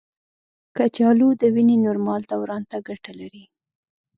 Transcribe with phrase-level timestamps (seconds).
[0.77, 3.43] کچالو د وینې نورمال دوران ته ګټه لري.